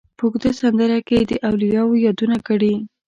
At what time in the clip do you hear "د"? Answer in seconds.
1.29-1.31